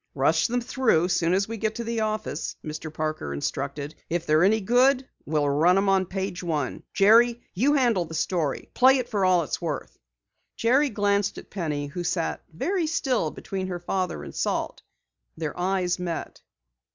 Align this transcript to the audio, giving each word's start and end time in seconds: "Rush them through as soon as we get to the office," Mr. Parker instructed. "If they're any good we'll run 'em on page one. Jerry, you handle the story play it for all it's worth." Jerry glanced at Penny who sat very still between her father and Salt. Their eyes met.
"Rush 0.15 0.47
them 0.47 0.61
through 0.61 1.05
as 1.05 1.13
soon 1.13 1.31
as 1.35 1.47
we 1.47 1.57
get 1.57 1.75
to 1.75 1.83
the 1.83 1.99
office," 1.99 2.55
Mr. 2.65 2.91
Parker 2.91 3.35
instructed. 3.35 3.93
"If 4.09 4.25
they're 4.25 4.43
any 4.43 4.59
good 4.59 5.07
we'll 5.27 5.47
run 5.47 5.77
'em 5.77 5.89
on 5.89 6.07
page 6.07 6.41
one. 6.41 6.81
Jerry, 6.91 7.39
you 7.53 7.75
handle 7.75 8.05
the 8.05 8.15
story 8.15 8.71
play 8.73 8.97
it 8.97 9.09
for 9.09 9.23
all 9.25 9.43
it's 9.43 9.61
worth." 9.61 9.99
Jerry 10.57 10.89
glanced 10.89 11.37
at 11.37 11.51
Penny 11.51 11.85
who 11.85 12.03
sat 12.03 12.41
very 12.51 12.87
still 12.87 13.29
between 13.29 13.67
her 13.67 13.79
father 13.79 14.23
and 14.23 14.33
Salt. 14.33 14.81
Their 15.37 15.55
eyes 15.55 15.99
met. 15.99 16.41